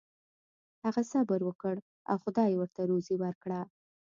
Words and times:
هغه 0.83 1.01
صبر 1.11 1.39
وکړ 1.45 1.75
او 2.09 2.15
خدای 2.23 2.51
ورته 2.57 2.81
روزي 2.91 3.15
ورکړه. 3.19 3.59